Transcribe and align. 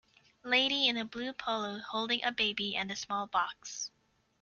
Lady 0.43 0.87
in 0.87 0.97
a 0.97 1.05
blue 1.05 1.31
polo 1.31 1.77
holding 1.77 2.23
a 2.23 2.31
baby 2.31 2.75
and 2.75 2.89
a 2.91 2.95
small 2.95 3.27
box. 3.27 3.91